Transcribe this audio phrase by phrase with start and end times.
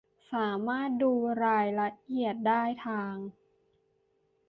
[0.33, 1.11] สามารถดู
[1.45, 3.15] รายละเอียดได้ทาง